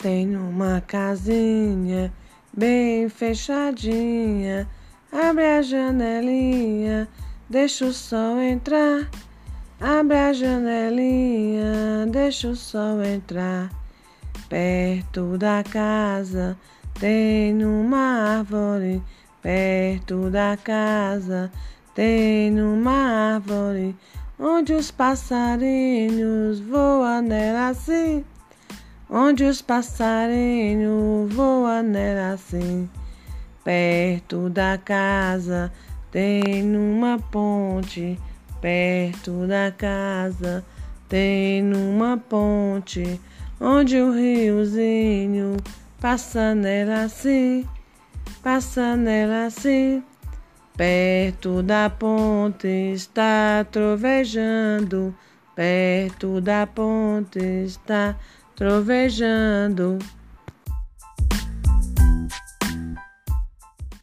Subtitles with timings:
[0.00, 2.10] Tem uma casinha
[2.56, 4.66] bem fechadinha.
[5.12, 7.06] Abre a janelinha,
[7.50, 9.10] deixa o sol entrar.
[9.78, 13.68] Abre a janelinha, deixa o sol entrar.
[14.48, 16.56] Perto da casa
[16.98, 19.02] tem uma árvore.
[19.42, 21.52] Perto da casa
[21.94, 23.94] tem uma árvore
[24.38, 28.24] onde os passarinhos voam nela assim
[29.10, 32.88] onde os passarinhos voam nela assim.
[33.64, 35.72] Perto da casa
[36.10, 38.18] tem uma ponte,
[38.60, 40.64] perto da casa
[41.08, 43.20] tem uma ponte,
[43.60, 45.56] onde o riozinho
[46.00, 47.66] passa nela assim,
[48.42, 50.02] passa nela assim.
[50.76, 55.14] Perto da ponte está trovejando,
[55.54, 58.16] perto da ponte está
[58.60, 59.98] trovejando.